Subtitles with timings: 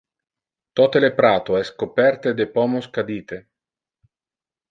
[0.79, 3.41] Tote le prato es coperte de pomos cadite.